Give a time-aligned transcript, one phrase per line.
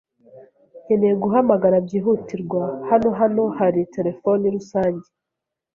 [0.83, 2.61] Nkeneye guhamagara byihutirwa.
[2.89, 5.07] Hano hano hari terefone rusange?